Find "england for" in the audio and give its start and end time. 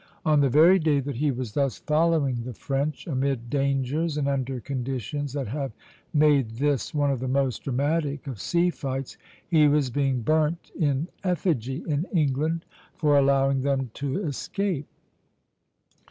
12.11-13.15